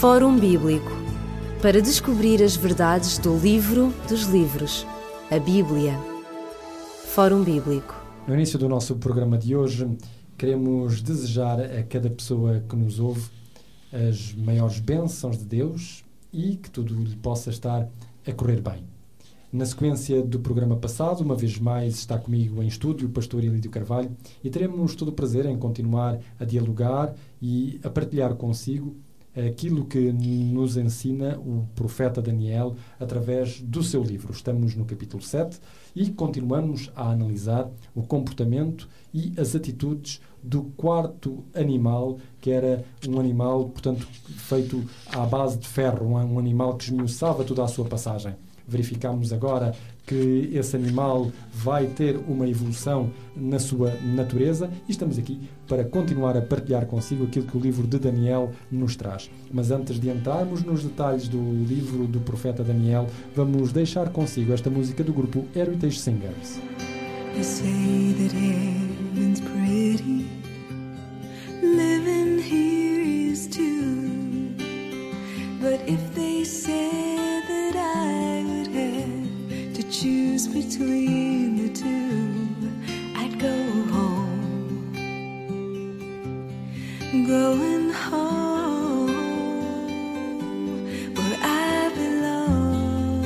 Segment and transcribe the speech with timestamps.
[0.00, 0.90] Fórum Bíblico
[1.62, 4.84] para descobrir as verdades do livro dos livros,
[5.30, 5.98] a Bíblia.
[7.06, 7.94] Fórum Bíblico.
[8.26, 9.96] No início do nosso programa de hoje,
[10.36, 13.30] queremos desejar a cada pessoa que nos ouve
[13.92, 17.88] as maiores bênçãos de Deus e que tudo lhe possa estar
[18.26, 18.84] a correr bem.
[19.50, 23.70] Na sequência do programa passado, uma vez mais está comigo em estúdio o pastor Elídio
[23.70, 24.10] Carvalho
[24.42, 28.94] e teremos todo o prazer em continuar a dialogar e a partilhar consigo
[29.36, 34.32] aquilo que nos ensina o profeta Daniel através do seu livro.
[34.32, 35.58] Estamos no capítulo 7
[35.94, 43.18] e continuamos a analisar o comportamento e as atitudes do quarto animal, que era um
[43.18, 48.36] animal, portanto, feito à base de ferro, um animal que esmiuçava toda a sua passagem.
[48.66, 49.74] Verificamos agora
[50.06, 56.36] que esse animal vai ter uma evolução na sua natureza e estamos aqui para continuar
[56.36, 59.30] a partilhar consigo aquilo que o livro de Daniel nos traz.
[59.52, 64.68] Mas antes de entrarmos nos detalhes do livro do profeta Daniel, vamos deixar consigo esta
[64.68, 66.60] música do grupo Heritage Singers.
[67.36, 70.26] You say that heaven's pretty,
[71.62, 74.54] living here is too.
[75.60, 77.03] But if they say
[80.74, 82.46] between the two,
[83.14, 83.56] I'd go
[83.92, 84.92] home.
[87.28, 89.08] Going home
[91.14, 93.22] where I belong.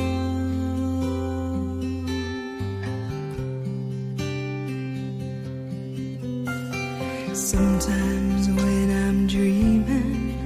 [7.35, 10.37] Sometimes when I'm dreaming,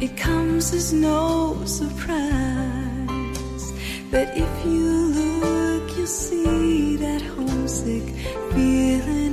[0.00, 2.26] it comes as no surprise
[4.12, 5.05] that if you
[7.86, 8.02] music,
[8.52, 9.25] feeling.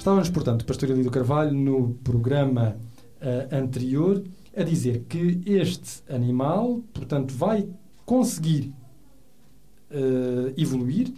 [0.00, 2.74] Estávamos, portanto, Pastor Elido Carvalho, no programa
[3.20, 4.24] eh, anterior,
[4.56, 7.68] a dizer que este animal, portanto, vai
[8.06, 8.72] conseguir
[9.90, 11.12] eh, evoluir,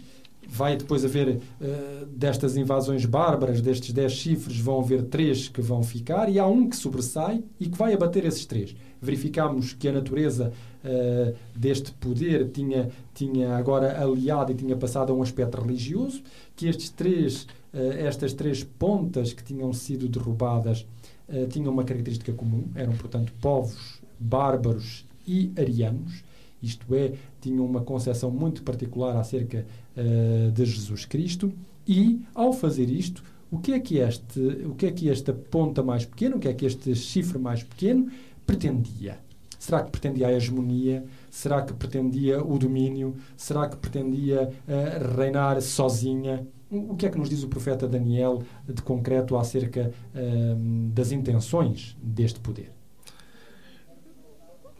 [0.45, 5.81] vai depois haver eh, destas invasões bárbaras, destes dez chifres, vão haver três que vão
[5.81, 8.75] ficar e há um que sobressai e que vai abater esses três.
[9.01, 10.51] Verificámos que a natureza
[10.83, 16.21] eh, deste poder tinha, tinha agora aliado e tinha passado a um aspecto religioso,
[16.55, 20.85] que estes três, eh, estas três pontas que tinham sido derrubadas
[21.29, 26.23] eh, tinham uma característica comum, eram, portanto, povos bárbaros e arianos,
[26.61, 29.65] isto é, tinham uma concepção muito particular acerca
[29.97, 31.51] uh, de Jesus Cristo,
[31.85, 33.21] e ao fazer isto,
[33.51, 36.47] o que é que este, o que é que esta ponta mais pequena, o que
[36.47, 38.09] é que este chifre mais pequeno
[38.45, 39.19] pretendia?
[39.63, 41.05] Será que pretendia a hegemonia?
[41.29, 43.15] Será que pretendia o domínio?
[43.37, 46.45] Será que pretendia uh, reinar sozinha?
[46.69, 51.95] O que é que nos diz o profeta Daniel de concreto acerca uh, das intenções
[52.03, 52.73] deste poder?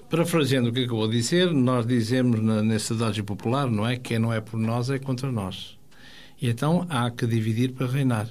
[0.09, 3.95] Parafraseando o que acabou de dizer, nós dizemos na, adagio popular, não é?
[3.95, 5.79] Quem não é por nós é contra nós.
[6.41, 8.27] E então há que dividir para reinar.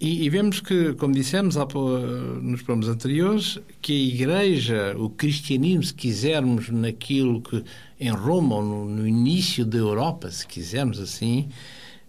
[0.00, 5.94] E, e, vemos que, como dissemos nos programas anteriores, que a Igreja, o cristianismo, se
[5.94, 7.64] quisermos, naquilo que
[8.00, 11.48] em Roma, ou no, no início da Europa, se quisermos assim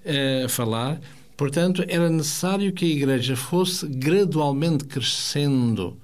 [0.03, 0.99] uh, falar,
[1.37, 5.95] portanto, era necessário que a Igreja fosse gradualmente crescendo,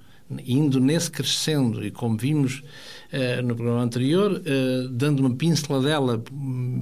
[0.46, 2.64] indo nesse crescendo, e como vimos
[3.44, 6.24] no programa anterior, uh, dando uma pinceladela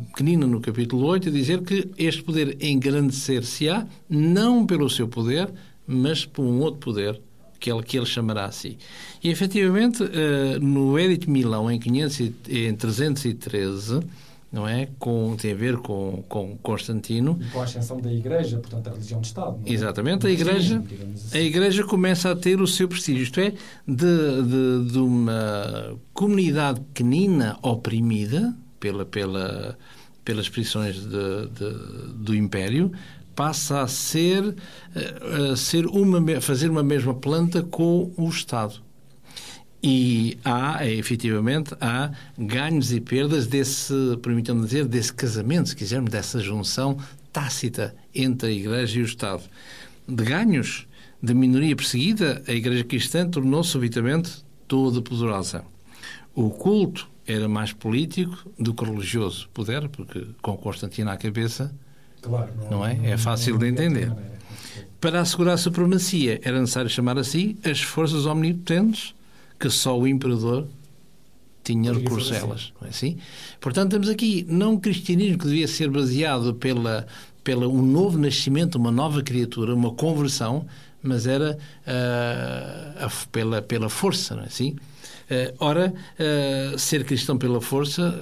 [0.09, 5.49] pequenina no capítulo 8, a dizer que este poder engrandecer-se-á, não pelo seu poder,
[5.87, 7.19] mas por um outro poder,
[7.59, 8.77] que ele, que ele chamará a si.
[9.23, 13.99] E, efetivamente, uh, no Edito Milão, em, 500, em 313,
[14.51, 14.87] não é?
[14.97, 17.39] Com, tem a ver com, com Constantino.
[17.41, 19.59] E com a ascensão da Igreja, portanto, a religião de Estado.
[19.65, 19.71] É?
[19.71, 21.37] Exatamente, a Igreja, assim.
[21.37, 23.53] a Igreja começa a ter o seu prestígio, isto é,
[23.87, 24.43] de,
[24.85, 29.77] de, de uma comunidade pequenina oprimida pela, pela,
[30.25, 32.91] pelas prisões de, de, do Império,
[33.35, 34.55] passa a ser,
[35.51, 38.81] a ser uma, fazer uma mesma planta com o Estado.
[39.81, 46.39] E há, efetivamente, há ganhos e perdas desse, permitam-me dizer, desse casamento, se quisermos, dessa
[46.39, 46.97] junção
[47.31, 49.43] tácita entre a Igreja e o Estado.
[50.07, 50.85] De ganhos,
[51.21, 55.63] de minoria perseguida, a Igreja Cristã tornou-se subitamente toda poderosa.
[56.35, 59.49] O culto era mais político do que religioso.
[59.53, 61.73] Puder, porque com Constantino à cabeça,
[62.21, 62.95] claro, não, não é?
[62.95, 64.11] Não, é fácil não, de entender.
[64.99, 69.13] Para assegurar a supremacia, era necessário chamar a si as forças omnipotentes
[69.59, 70.67] que só o imperador
[71.63, 72.73] tinha recurso a elas.
[72.79, 73.17] Não é assim?
[73.59, 77.06] Portanto, temos aqui não um cristianismo que devia ser baseado pela,
[77.44, 80.65] pela um novo nascimento, uma nova criatura, uma conversão,
[81.01, 84.71] mas era uh, a, pela, pela força, não é assim?
[84.71, 88.17] Uh, ora, uh, ser cristão pela força,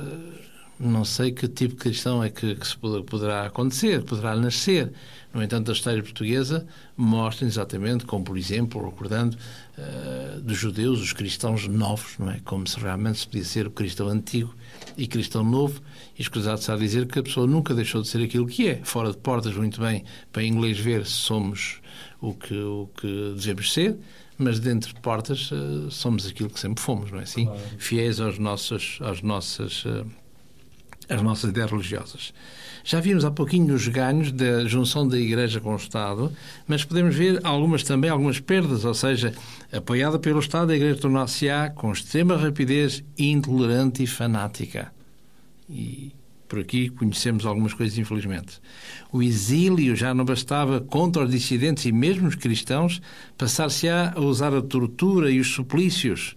[0.79, 4.91] não sei que tipo de cristão é que, que se poderá acontecer, poderá nascer.
[5.33, 6.65] No entanto, a história portuguesa
[6.95, 9.37] mostra exatamente como, por exemplo, recordando
[9.77, 12.39] uh, dos judeus, os cristãos novos, não é?
[12.43, 14.53] Como se realmente se podia ser o cristão antigo
[14.97, 15.81] e cristão novo.
[16.17, 18.81] E escusado se a dizer que a pessoa nunca deixou de ser aquilo que é.
[18.83, 21.81] Fora de portas, muito bem, para inglês ver se somos
[22.21, 23.97] o que, o que devemos ser,
[24.37, 27.45] mas dentro de portas uh, somos aquilo que sempre fomos, não é assim?
[27.45, 27.61] Claro.
[27.77, 30.05] Fiéis aos nossos, aos nossas, uh,
[31.09, 32.33] às nossas ideias religiosas.
[32.83, 36.31] Já vimos há pouquinho os ganhos da junção da Igreja com o Estado,
[36.65, 39.33] mas podemos ver algumas também, algumas perdas, ou seja,
[39.73, 44.89] apoiada pelo Estado, a Igreja tornou-se-á com extrema rapidez intolerante e fanática.
[45.69, 46.13] E
[46.47, 48.61] por aqui conhecemos algumas coisas, infelizmente.
[49.11, 53.01] O exílio já não bastava contra os dissidentes e mesmo os cristãos,
[53.37, 56.36] passar-se-á a usar a tortura e os suplícios.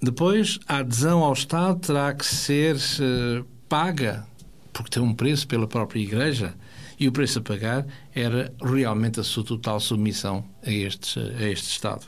[0.00, 4.26] Depois, a adesão ao Estado terá que ser uh, paga
[4.78, 6.54] porque tem um preço pela própria Igreja,
[7.00, 7.84] e o preço a pagar
[8.14, 12.06] era realmente a sua total submissão a este, a este Estado.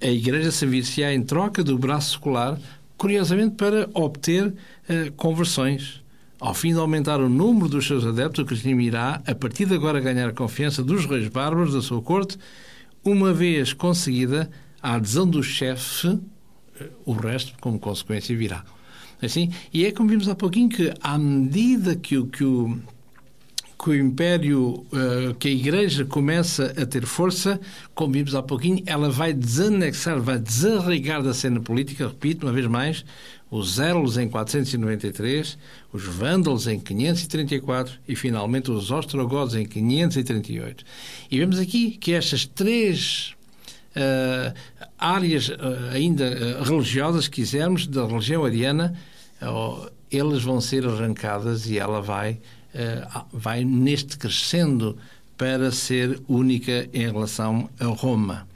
[0.00, 2.58] A Igreja servir-se-á em troca do braço secular,
[2.96, 6.02] curiosamente para obter uh, conversões.
[6.40, 9.74] Ao fim de aumentar o número dos seus adeptos, o cristianismo irá, a partir de
[9.74, 12.38] agora, ganhar a confiança dos reis bárbaros da sua corte,
[13.04, 14.50] uma vez conseguida
[14.82, 16.18] a adesão do chefe,
[17.04, 18.64] o resto, como consequência, virá.
[19.22, 22.78] Assim, e é como vimos há pouquinho que, à medida que o, que o,
[23.82, 27.60] que o Império, uh, que a Igreja começa a ter força,
[27.94, 32.66] como vimos há pouquinho, ela vai desanexar, vai desarraigar da cena política, repito uma vez
[32.66, 33.04] mais,
[33.50, 35.56] os Érolos em 493,
[35.92, 40.84] os Vândalos em 534 e, finalmente, os Ostrogodos em 538.
[41.30, 43.34] E vemos aqui que estas três
[44.98, 45.54] áreas uh,
[45.92, 48.94] ainda religiosas, se quisermos, da religião ariana,
[50.10, 52.38] elas vão ser arrancadas e ela vai,
[52.72, 54.96] eh, vai neste crescendo
[55.36, 58.46] para ser única em relação a Roma.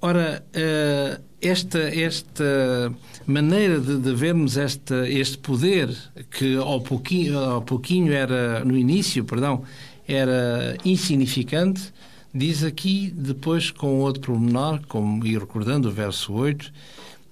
[0.00, 2.92] Ora, eh, esta, esta
[3.26, 5.94] maneira de, de vermos esta, este poder,
[6.30, 9.64] que ao pouquinho, ao pouquinho era, no início, perdão,
[10.06, 11.92] era insignificante,
[12.38, 16.72] diz aqui, depois com outro pormenor, como, e recordando o verso 8,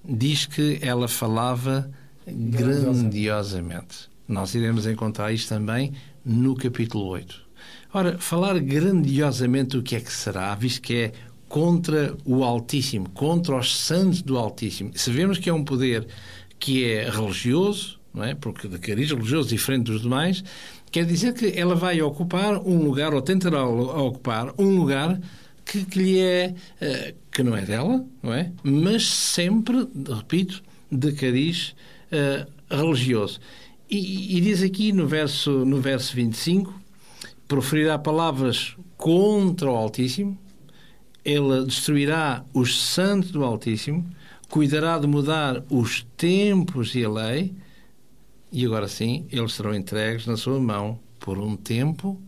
[0.03, 1.89] diz que ela falava
[2.27, 4.09] grandiosamente.
[4.27, 5.93] Nós iremos encontrar isto também
[6.25, 7.47] no capítulo 8.
[7.93, 11.13] Ora, falar grandiosamente o que é que será, visto que é
[11.47, 14.91] contra o Altíssimo, contra os santos do Altíssimo.
[14.95, 16.05] Sabemos que é um poder
[16.59, 18.35] que é religioso, não é?
[18.35, 20.43] Porque de cariz religioso diferente dos demais,
[20.91, 25.19] quer dizer que ela vai ocupar um lugar, ou tentará ocupar um lugar
[25.65, 28.51] que, que lhe é, uh, que não é dela, não é?
[28.63, 31.75] Mas sempre, repito, de cariz
[32.11, 33.39] uh, religioso.
[33.89, 36.73] E, e, diz aqui no verso, no verso 25,
[37.47, 40.37] proferirá palavras contra o Altíssimo,
[41.23, 44.05] ele destruirá os santos do Altíssimo,
[44.49, 47.53] cuidará de mudar os tempos e a lei,
[48.51, 52.19] e agora sim, eles serão entregues na sua mão por um tempo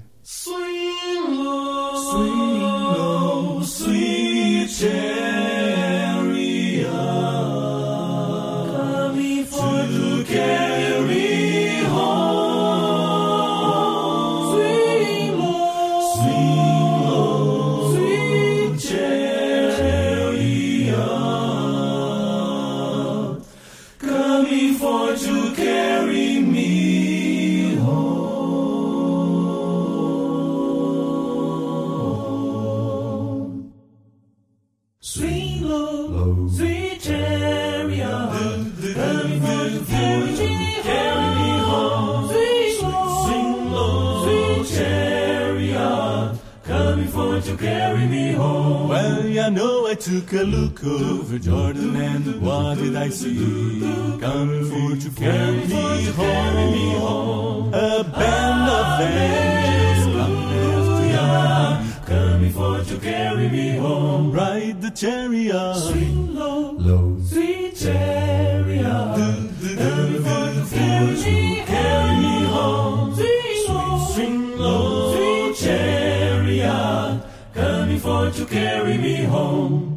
[3.62, 5.59] Sweet
[50.00, 53.80] took a look over Jordan and what did I see?
[54.18, 57.74] Coming for to carry me home.
[57.74, 64.32] A band of angels coming after coming for to carry me home.
[64.32, 70.64] Ride the chariot, swing low, low, sweet chariot, coming for to
[71.66, 73.14] carry me home.
[74.14, 79.89] Swing low, sweet chariot, coming for to carry me home.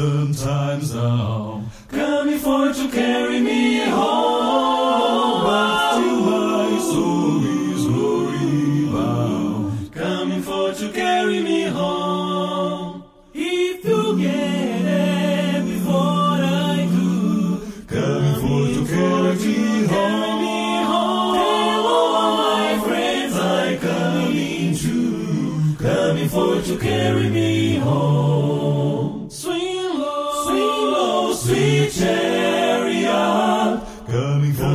[0.00, 3.29] I'm sometimes now coming for to carry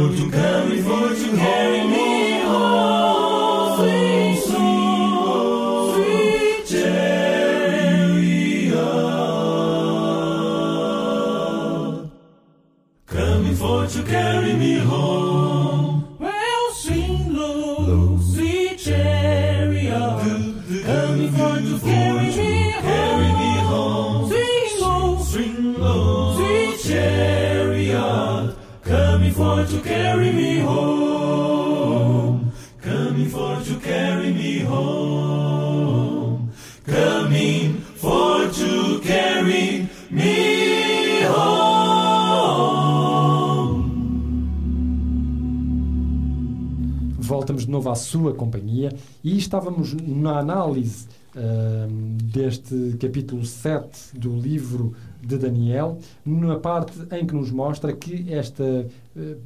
[0.07, 1.64] fortune, coming fortune, home.
[48.05, 48.93] Sua companhia
[49.23, 51.91] e estávamos na análise uh,
[52.23, 58.63] deste capítulo 7 do livro de Daniel, na parte em que nos mostra que esta
[58.63, 59.37] uh,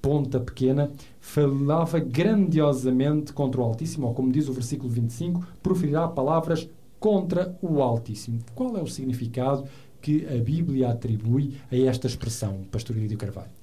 [0.00, 0.90] ponta pequena
[1.20, 6.68] falava grandiosamente contra o Altíssimo, ou como diz o versículo 25, proferirá palavras
[7.00, 8.40] contra o Altíssimo.
[8.54, 9.64] Qual é o significado
[10.02, 13.61] que a Bíblia atribui a esta expressão, Pastor Lídio Carvalho?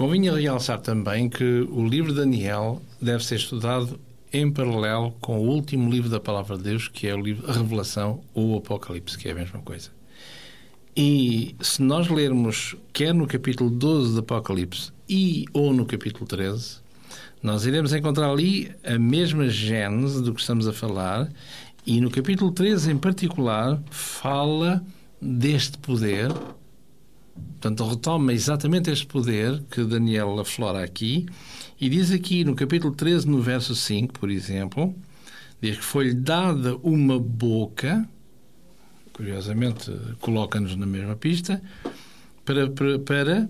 [0.00, 4.00] Convinha realçar também que o livro de Daniel deve ser estudado
[4.32, 7.52] em paralelo com o último livro da Palavra de Deus, que é o livro A
[7.52, 9.90] Revelação ou Apocalipse, que é a mesma coisa.
[10.96, 16.78] E se nós lermos, quer no capítulo 12 do Apocalipse e ou no capítulo 13,
[17.42, 21.30] nós iremos encontrar ali a mesma gênese do que estamos a falar,
[21.86, 24.82] e no capítulo 13 em particular fala
[25.20, 26.32] deste poder,
[27.52, 31.26] portanto, retoma exatamente este poder que Daniel aflora aqui,
[31.80, 34.94] e diz aqui no capítulo 13, no verso 5, por exemplo,
[35.60, 38.08] diz que foi-lhe dada uma boca,
[39.12, 41.62] curiosamente coloca-nos na mesma pista,
[42.44, 43.48] para, para, para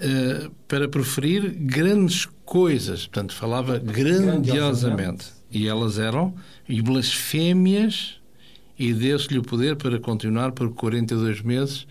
[0.00, 3.00] Uh, para proferir grandes coisas.
[3.00, 4.46] Portanto, falava grandiosamente.
[4.46, 5.26] grandiosamente.
[5.50, 6.34] E elas eram
[6.66, 8.18] e blasfémias
[8.78, 11.86] e deu-se-lhe o poder para continuar por 42 meses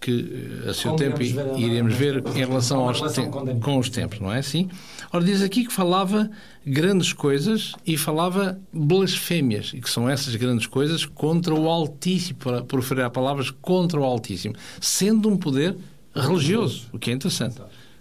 [0.00, 4.20] que a seu tempo ver, iremos ver em relação, aos relação com, com os tempos,
[4.20, 4.68] não é assim?
[5.12, 6.30] Ora, diz aqui que falava
[6.64, 12.62] grandes coisas e falava blasfémias, e que são essas grandes coisas contra o Altíssimo, para
[12.62, 15.76] proferir palavras contra o Altíssimo, sendo um poder
[16.14, 17.60] religioso, o que é interessante,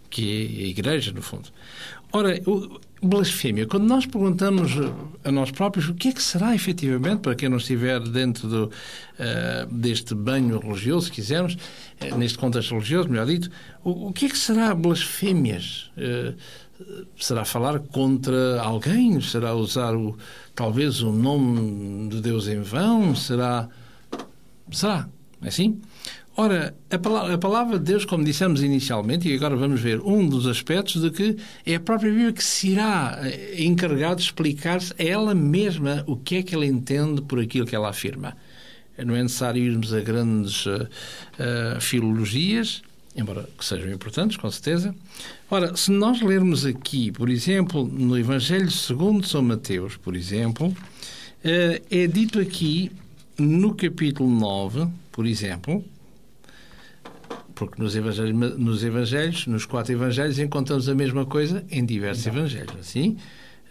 [0.09, 1.49] que é a Igreja, no fundo.
[2.11, 2.39] Ora,
[3.01, 4.71] blasfémia, quando nós perguntamos
[5.23, 8.65] a nós próprios o que é que será efetivamente, para quem não estiver dentro do,
[8.65, 13.51] uh, deste banho religioso, se quisermos, uh, neste contexto religioso, melhor dito,
[13.83, 15.91] o, o, que é que será blasfémias?
[15.97, 16.35] Uh,
[17.17, 19.19] será falar contra alguém?
[19.21, 20.17] Será usar o,
[20.55, 23.15] talvez o nome de Deus em vão?
[23.15, 23.67] Será.
[24.71, 25.07] Será?
[25.41, 25.79] É assim?
[26.39, 30.29] Ora, a palavra, a palavra, de Deus, como dissemos inicialmente, e agora vamos ver um
[30.29, 34.93] dos aspectos de que é a própria Bíblia que se irá eh, encarregar de explicar-se
[34.99, 38.37] a ela mesma o que é que ela entende por aquilo que ela afirma.
[39.03, 40.87] Não é necessário irmos a grandes uh,
[41.79, 42.83] filologias,
[43.15, 44.93] embora que sejam importantes, com certeza.
[45.49, 50.71] Ora, se nós lermos aqui, por exemplo, no Evangelho segundo São Mateus, por exemplo,
[51.43, 52.91] é dito aqui
[53.39, 55.83] no capítulo 9, por exemplo,
[57.57, 62.33] porque nos evangelhos, nos evangelhos, nos quatro evangelhos, encontramos a mesma coisa em diversos Não.
[62.35, 62.75] evangelhos.
[62.79, 63.17] Assim,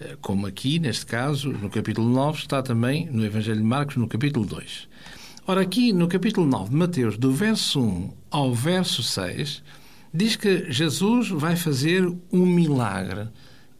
[0.00, 4.08] eh, como aqui, neste caso, no capítulo 9, está também no Evangelho de Marcos, no
[4.08, 4.88] capítulo 2.
[5.46, 9.62] Ora, aqui no capítulo 9 de Mateus, do verso 1 ao verso 6,
[10.12, 13.28] diz que Jesus vai fazer um milagre.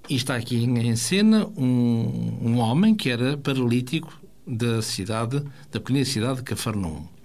[0.09, 6.04] E está aqui em cena um, um homem que era paralítico da cidade, da pequena
[6.04, 7.15] cidade de Cafarnaum.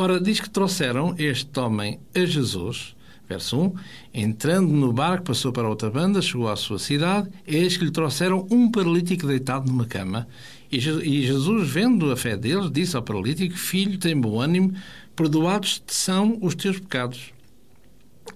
[0.00, 2.94] Ora, diz que trouxeram este homem a Jesus,
[3.28, 3.74] verso 1,
[4.14, 8.46] entrando no barco, passou para outra banda, chegou à sua cidade, eis que lhe trouxeram
[8.48, 10.28] um paralítico deitado numa cama.
[10.70, 14.72] E Jesus, vendo a fé deles, disse ao paralítico: Filho, tem bom ânimo,
[15.16, 17.32] perdoados são os teus pecados.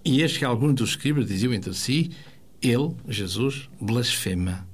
[0.05, 2.11] E eis que alguns dos escribas diziam entre si:
[2.61, 4.72] Ele, Jesus, blasfema.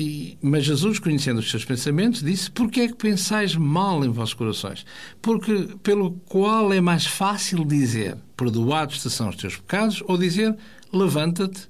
[0.00, 4.08] E, mas Jesus, conhecendo os seus pensamentos, disse: Por que é que pensais mal em
[4.08, 4.86] vossos corações?
[5.20, 10.56] Porque pelo qual é mais fácil dizer: Perdoados-te são os teus pecados, ou dizer:
[10.90, 11.68] Levanta-te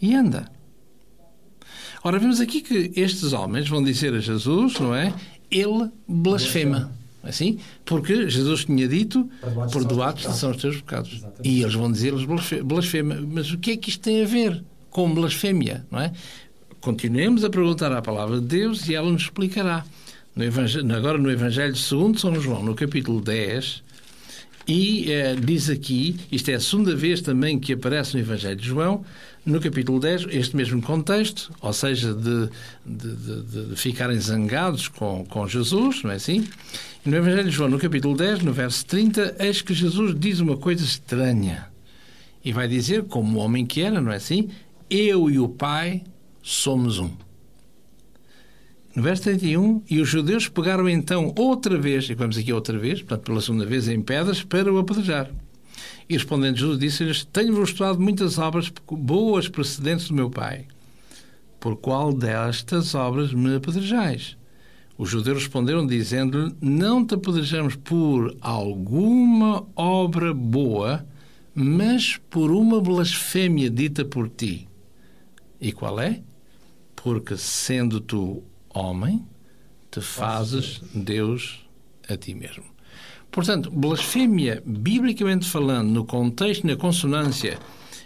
[0.00, 0.48] e anda.
[2.04, 5.12] Ora, vemos aqui que estes homens vão dizer a Jesus, não é?
[5.50, 6.92] Ele blasfema.
[7.24, 7.58] Assim?
[7.84, 9.28] Porque Jesus tinha dito:
[9.72, 11.14] Perdoados-te são os teus pecados.
[11.14, 11.48] Exatamente.
[11.48, 12.24] E eles vão dizer-lhes
[12.62, 13.18] blasfema.
[13.20, 15.84] Mas o que é que isto tem a ver com blasfémia?
[15.90, 16.12] Não é?
[16.82, 19.84] Continuemos a perguntar à palavra de Deus e ela nos explicará.
[20.34, 20.44] No
[20.94, 23.82] agora no Evangelho segundo São João, no capítulo 10,
[24.66, 28.66] e eh, diz aqui, isto é a segunda vez também que aparece no Evangelho de
[28.66, 29.04] João,
[29.46, 32.48] no capítulo 10, este mesmo contexto, ou seja, de,
[32.84, 36.48] de, de, de ficarem zangados com, com Jesus, não é assim?
[37.06, 40.40] E no Evangelho de João, no capítulo 10, no verso 30, eis que Jesus diz
[40.40, 41.68] uma coisa estranha.
[42.44, 44.48] E vai dizer, como o homem que era, não é assim?
[44.88, 46.02] Eu e o Pai
[46.42, 47.10] somos um.
[48.94, 53.00] No verso 31, e os judeus pegaram então outra vez, e vamos aqui outra vez,
[53.00, 55.30] portanto pela segunda vez, em pedras para o apedrejar.
[56.08, 60.66] E respondendo Jesus disse-lhes, tenho-vos mostrado muitas obras boas precedentes do meu Pai.
[61.58, 64.36] Por qual destas obras me apedrejais?
[64.98, 71.06] Os judeus responderam dizendo-lhe, não te apedrejamos por alguma obra boa,
[71.54, 74.68] mas por uma blasfémia dita por ti.
[75.60, 76.20] E qual é?
[77.02, 79.24] Porque sendo tu homem,
[79.90, 81.66] te fazes Deus
[82.08, 82.64] a ti mesmo.
[83.30, 87.58] Portanto, blasfémia, biblicamente falando, no contexto, na consonância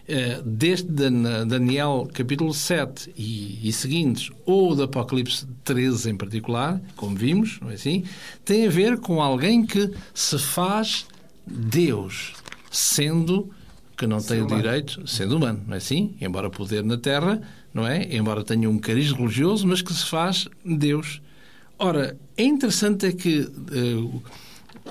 [0.09, 7.17] eh, deste Daniel capítulo 7 e, e, seguintes, ou do Apocalipse 13 em particular, como
[7.17, 8.05] vimos, não é assim?
[8.45, 11.07] Tem a ver com alguém que se faz
[11.45, 12.35] Deus,
[12.71, 13.51] sendo
[13.97, 16.15] que não tem o direito, sendo humano, não é assim?
[16.21, 17.41] Embora poder na terra,
[17.77, 18.09] não é?
[18.11, 21.21] Embora tenha um cariz religioso, mas que se faz Deus.
[21.79, 24.23] Ora, é interessante é que uh,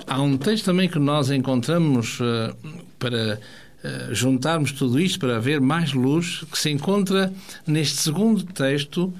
[0.06, 2.56] há um texto também que nós encontramos uh,
[2.96, 3.40] para
[3.82, 7.32] uh, juntarmos tudo isto, para haver mais luz, que se encontra
[7.66, 9.12] neste segundo texto,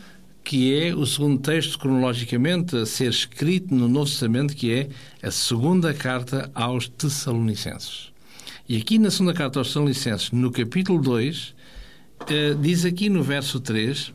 [0.45, 4.89] que é o segundo texto cronologicamente a ser escrito no Novo Testamento, que é
[5.27, 8.13] a segunda carta aos Tessalonicenses.
[8.69, 11.56] E aqui na segunda carta aos Tessalonicenses, no capítulo 2,
[12.61, 14.13] diz aqui no verso 3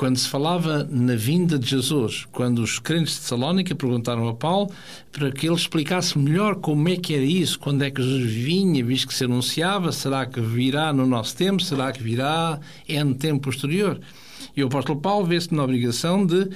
[0.00, 4.70] quando se falava na vinda de Jesus, quando os crentes de Salónica perguntaram a Paulo
[5.12, 8.82] para que ele explicasse melhor como é que era isso, quando é que Jesus vinha,
[8.82, 12.58] visto que se anunciava, será que virá no nosso tempo, será que virá
[13.04, 14.00] no tempo posterior?
[14.56, 16.48] E o apóstolo Paulo vê-se na obrigação de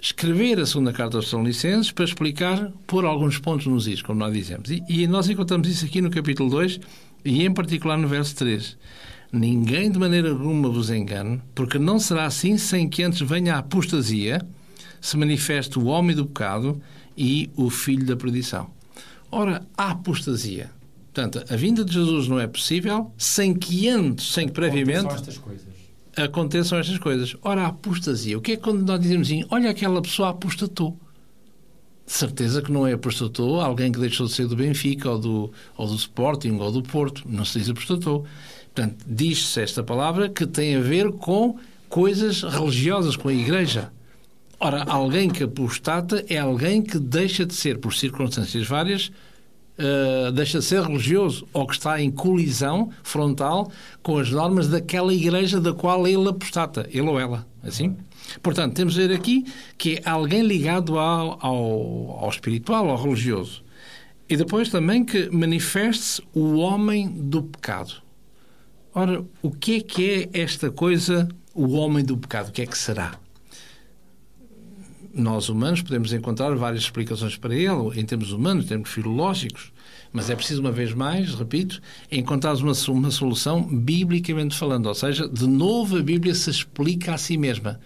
[0.00, 4.32] escrever a segunda carta aos Salonicenses para explicar, pôr alguns pontos nos is, como nós
[4.32, 4.70] dizemos.
[4.70, 6.78] E, e nós encontramos isso aqui no capítulo 2
[7.24, 8.78] e em particular no verso 3.
[9.32, 13.58] Ninguém de maneira alguma vos engane, porque não será assim sem que antes venha a
[13.60, 14.46] apostasia,
[15.00, 16.80] se manifeste o homem do pecado
[17.16, 18.70] e o filho da perdição.
[19.30, 20.70] Ora, a apostasia.
[21.12, 25.16] Portanto, a vinda de Jesus não é possível sem que antes, sem que previamente aconteçam
[25.16, 25.66] estas coisas.
[26.14, 27.36] Aconteçam estas coisas.
[27.42, 28.36] Ora, a apostasia.
[28.36, 30.98] O que é quando nós dizemos assim, olha aquela pessoa apostatou?
[32.04, 35.52] De certeza que não é apostatou alguém que deixou de ser do Benfica ou do,
[35.76, 37.22] ou do Sporting ou do Porto.
[37.26, 38.26] Não se diz apostatou.
[38.74, 41.58] Portanto, diz-se esta palavra que tem a ver com
[41.88, 43.92] coisas religiosas, com a Igreja.
[44.58, 49.08] Ora, alguém que apostata é alguém que deixa de ser, por circunstâncias várias,
[49.78, 53.70] uh, deixa de ser religioso ou que está em colisão frontal
[54.02, 57.46] com as normas daquela igreja da qual ele apostata, ele ou ela.
[57.62, 57.96] Assim?
[58.42, 59.44] Portanto, temos a ver aqui
[59.76, 63.62] que é alguém ligado ao, ao, ao espiritual, ao religioso.
[64.28, 68.01] E depois também que manifeste-se o homem do pecado.
[68.94, 72.50] Ora, o que é que é esta coisa, o homem do pecado?
[72.50, 73.18] O que é que será?
[75.14, 79.72] Nós, humanos, podemos encontrar várias explicações para ele, em termos humanos, em termos filológicos,
[80.12, 85.26] mas é preciso, uma vez mais, repito, encontrar uma, uma solução biblicamente falando, ou seja,
[85.26, 87.80] de novo a Bíblia se explica a si mesma.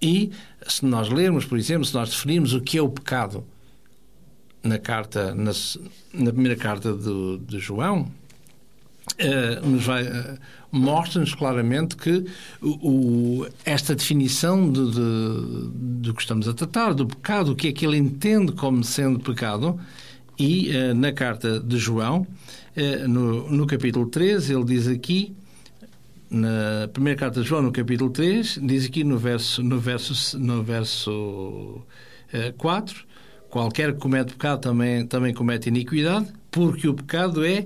[0.00, 0.30] E,
[0.66, 3.44] se nós lermos, por exemplo, se nós definirmos o que é o pecado
[4.62, 5.52] na carta, na,
[6.14, 8.10] na primeira carta de, de João,
[9.62, 10.38] nos vai uh,
[10.72, 12.24] mostra-nos claramente que
[12.60, 15.70] o, esta definição de, de,
[16.02, 19.20] do que estamos a tratar, do pecado, o que é que ele entende como sendo
[19.20, 19.78] pecado,
[20.36, 22.26] e uh, na carta de João,
[23.08, 25.32] no, no capítulo 13, ele diz aqui,
[26.28, 30.60] na primeira carta de João, no capítulo 3, diz aqui no verso, no verso, no
[30.64, 31.80] verso
[32.58, 33.06] 4,
[33.48, 37.64] qualquer que comete pecado também, também comete iniquidade, porque o pecado é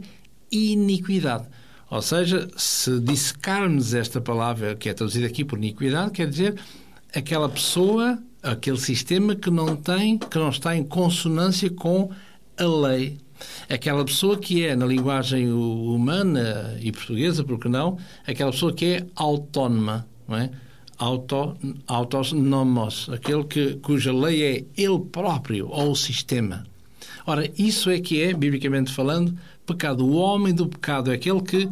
[0.51, 1.47] iniquidade.
[1.91, 6.61] Ou seja, se dissecarmos esta palavra, que é traduzida aqui por iniquidade, quer dizer
[7.15, 12.11] aquela pessoa, aquele sistema que não tem, que não está em consonância com
[12.59, 13.19] a lei.
[13.71, 19.07] Aquela pessoa que é, na linguagem humana e portuguesa, porque não, aquela pessoa que é
[19.15, 20.51] autónoma, não é?
[20.99, 21.57] Auto,
[23.15, 26.67] aquele que, cuja lei é ele próprio ou o sistema.
[27.25, 30.05] Ora, isso é que é, biblicamente falando, pecado.
[30.05, 31.69] O homem do pecado é aquele que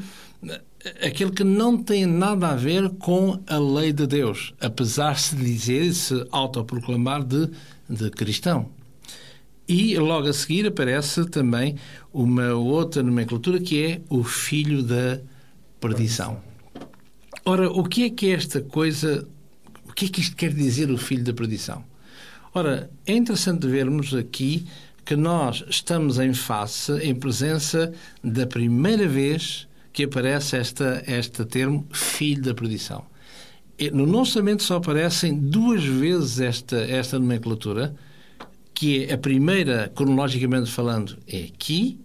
[1.03, 5.37] aquele que não tem nada a ver com a lei de Deus, apesar de se
[5.37, 7.51] dizer, se autoproclamar de,
[7.89, 8.69] de cristão.
[9.69, 11.75] E logo a seguir aparece também
[12.13, 15.21] uma outra nomenclatura que é o filho da
[15.81, 16.41] perdição.
[17.45, 19.27] Ora, o que é que é esta coisa,
[19.89, 21.85] o que é que isto quer dizer o filho da perdição?
[22.55, 24.67] Ora, é interessante vermos aqui
[25.07, 27.92] que nós estamos em face, em presença
[28.23, 33.07] da primeira vez que aparece esta, este termo filho da perdição.
[33.92, 37.95] No Novo Testamento só aparecem duas vezes esta, esta nomenclatura,
[38.75, 42.01] que é a primeira, cronologicamente falando, é aqui,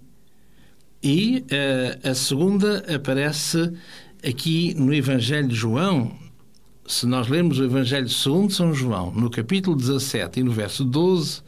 [1.01, 3.73] e uh, a segunda aparece
[4.23, 6.15] aqui no Evangelho de João.
[6.85, 11.41] Se nós lermos o Evangelho segundo São João, no capítulo 17 e no verso 12,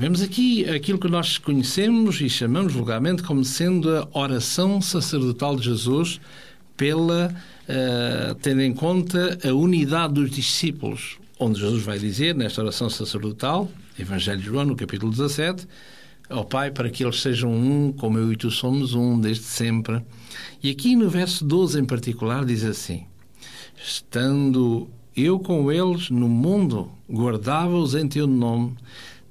[0.00, 5.64] Vemos aqui aquilo que nós conhecemos e chamamos vulgarmente como sendo a oração sacerdotal de
[5.64, 6.20] Jesus,
[6.76, 7.34] pela
[7.68, 13.68] uh, tendo em conta a unidade dos discípulos, onde Jesus vai dizer nesta oração sacerdotal,
[13.98, 15.66] Evangelho de João, no capítulo 17,
[16.30, 20.00] ao Pai, para que eles sejam um, como eu e tu somos um, desde sempre.
[20.62, 23.04] E aqui no verso 12 em particular diz assim:
[23.76, 28.76] Estando eu com eles no mundo, guardava-os em teu nome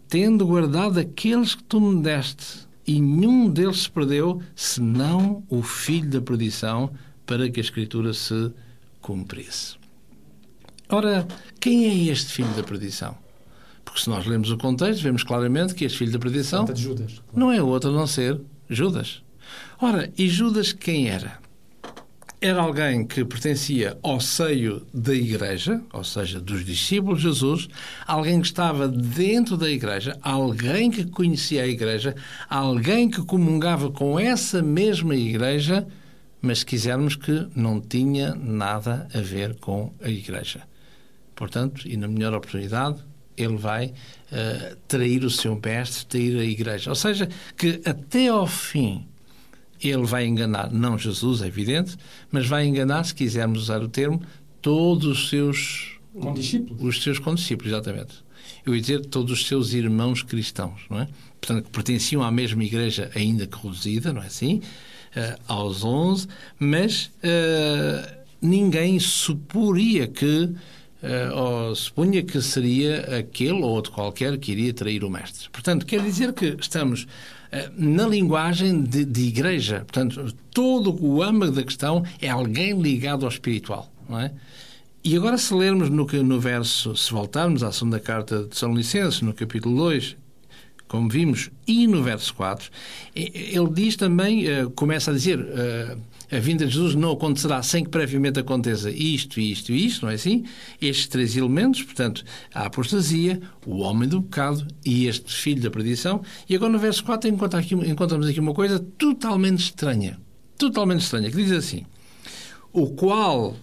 [0.07, 6.09] tendo guardado aqueles que tu me deste, e nenhum deles se perdeu, senão o filho
[6.09, 6.91] da perdição,
[7.25, 8.51] para que a Escritura se
[9.01, 9.75] cumprisse.
[10.89, 11.27] Ora,
[11.59, 13.17] quem é este filho da perdição?
[13.83, 17.23] Porque se nós lemos o contexto, vemos claramente que este filho da perdição Judas, claro.
[17.33, 18.39] não é outro a não ser
[18.69, 19.21] Judas.
[19.81, 21.39] Ora, e Judas quem era?
[22.47, 27.67] Era alguém que pertencia ao seio da igreja, ou seja, dos discípulos de Jesus,
[28.05, 32.15] alguém que estava dentro da igreja, alguém que conhecia a igreja,
[32.49, 35.85] alguém que comungava com essa mesma igreja,
[36.41, 40.61] mas se quisermos que não tinha nada a ver com a igreja.
[41.35, 43.03] Portanto, e na melhor oportunidade,
[43.35, 46.91] ele vai uh, trair o seu mestre, trair a igreja.
[46.91, 49.05] Ou seja, que até ao fim
[49.81, 51.95] ele vai enganar, não Jesus, é evidente,
[52.31, 54.21] mas vai enganar, se quisermos usar o termo,
[54.61, 56.83] todos os seus condiscípulos.
[56.83, 58.27] Os seus condiscípulos, exatamente.
[58.65, 61.07] Eu ia dizer todos os seus irmãos cristãos, não é?
[61.39, 64.61] Portanto, que pertenciam à mesma igreja, ainda que reduzida, não é assim?
[65.15, 66.27] Uh, aos 11,
[66.59, 70.53] mas uh, ninguém suporia que
[70.97, 75.47] Uh, ou supunha que seria aquele ou outro qualquer que iria trair o mestre.
[75.51, 77.05] Portanto, quer dizer que estamos
[77.77, 79.79] na linguagem de, de, igreja.
[79.79, 84.31] Portanto, todo o âmago da questão é alguém ligado ao espiritual, não é?
[85.03, 89.23] E agora, se lermos no, no verso, se voltarmos à segunda carta de São Licenço,
[89.23, 90.17] no capítulo 2,
[90.87, 92.69] como vimos, e no verso 4,
[93.15, 95.39] ele diz também, uh, começa a dizer
[96.31, 100.11] a vinda de Jesus não acontecerá sem que previamente aconteça isto, isto e isto, não
[100.11, 100.45] é assim?
[100.81, 106.21] Estes três elementos, portanto, a apostasia, o homem do pecado e este filho da perdição.
[106.49, 110.19] E agora no verso 4 encontramos aqui uma coisa totalmente estranha.
[110.57, 111.85] Totalmente estranha, que diz assim:
[112.73, 113.55] O qual,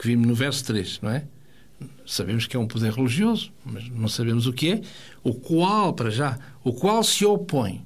[0.00, 1.24] que vimos no verso 3, não é?
[2.06, 4.80] Sabemos que é um poder religioso, mas não sabemos o que é.
[5.22, 7.84] O qual, para já, o qual se opõe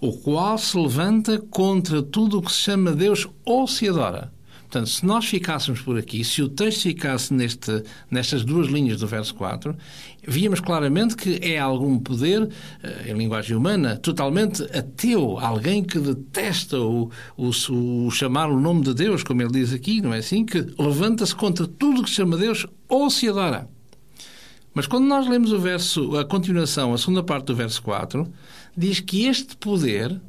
[0.00, 4.32] o qual se levanta contra tudo o que se chama Deus ou se adora.
[4.70, 9.06] Portanto, se nós ficássemos por aqui, se o texto ficasse neste, nestas duas linhas do
[9.08, 9.76] verso 4,
[10.22, 12.48] víamos claramente que é algum poder,
[12.80, 18.82] eh, em linguagem humana, totalmente ateu, alguém que detesta o, o, o chamar o nome
[18.82, 20.46] de Deus, como ele diz aqui, não é assim?
[20.46, 23.68] Que levanta-se contra tudo o que se chama Deus ou se adora.
[24.72, 28.24] Mas quando nós lemos o verso, a continuação, a segunda parte do verso 4,
[28.76, 30.20] diz que este poder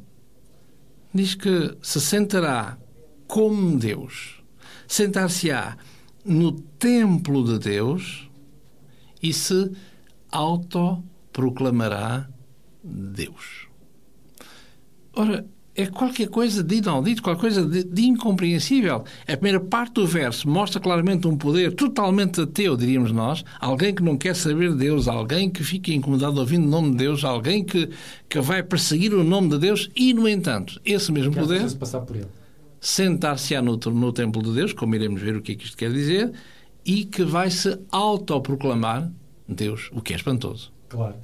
[1.12, 2.78] diz que se sentará
[3.26, 4.42] como Deus,
[4.86, 5.76] sentar-se-á
[6.24, 8.28] no templo de Deus
[9.22, 9.72] e se
[10.30, 12.28] autoproclamará
[12.82, 13.68] Deus.
[15.14, 19.04] Ora, é qualquer coisa de inaudito, qualquer coisa de, de, incompreensível.
[19.26, 24.02] A primeira parte do verso mostra claramente um poder totalmente ateu, diríamos nós, alguém que
[24.02, 27.64] não quer saber de Deus, alguém que fica incomodado ouvindo o nome de Deus, alguém
[27.64, 27.88] que,
[28.28, 31.62] que vai perseguir o nome de Deus e, no entanto, esse mesmo poder
[32.80, 35.92] sentar-se-á no, no templo de Deus, como iremos ver o que é que isto quer
[35.92, 36.32] dizer,
[36.84, 39.10] e que vai se autoproclamar
[39.48, 40.72] Deus, o que é espantoso.
[40.88, 41.14] Claro.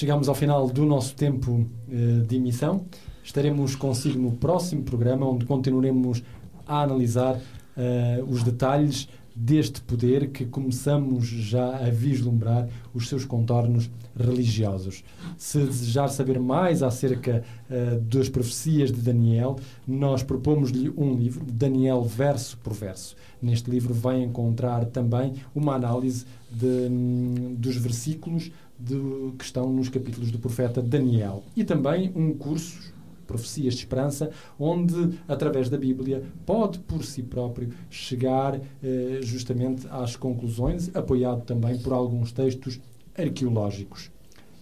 [0.00, 2.86] Chegamos ao final do nosso tempo uh, de emissão.
[3.22, 6.22] Estaremos consigo no próximo programa, onde continuaremos
[6.66, 13.90] a analisar uh, os detalhes deste poder que começamos já a vislumbrar os seus contornos
[14.18, 15.04] religiosos.
[15.36, 22.02] Se desejar saber mais acerca uh, das profecias de Daniel, nós propomos-lhe um livro, Daniel
[22.04, 23.14] verso por verso.
[23.40, 29.88] Neste livro vai encontrar também uma análise de, um, dos versículos de, que estão nos
[29.88, 31.42] capítulos do profeta Daniel.
[31.56, 32.92] E também um curso,
[33.26, 40.16] Profecias de Esperança, onde, através da Bíblia, pode por si próprio chegar eh, justamente às
[40.16, 42.80] conclusões, apoiado também por alguns textos
[43.16, 44.10] arqueológicos.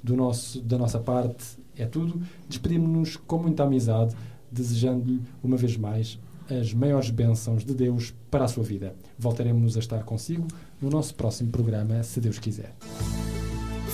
[0.03, 1.45] Do nosso, da nossa parte
[1.77, 2.21] é tudo.
[2.47, 4.15] Despedimos-nos com muita amizade,
[4.53, 6.19] desejando-lhe, uma vez mais,
[6.51, 8.95] as maiores bênçãos de Deus para a sua vida.
[9.19, 10.47] Voltaremos a estar consigo
[10.81, 12.75] no nosso próximo programa, se Deus quiser.